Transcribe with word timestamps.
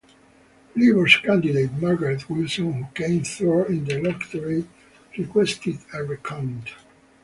Labour's 0.75 1.17
candidate 1.17 1.73
Margaret 1.73 2.27
Wilson, 2.27 2.73
who 2.73 2.87
came 2.95 3.23
third 3.23 3.67
in 3.67 3.85
the 3.85 3.99
electorate, 3.99 4.65
requested 5.15 5.77
a 5.93 6.03
recount. 6.03 6.69